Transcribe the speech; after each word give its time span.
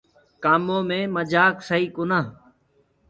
ڪآمو 0.43 0.77
مي 0.89 0.99
مجآڪ 1.15 1.55
سئي 1.69 1.85
ڪونآ۔ 1.95 2.19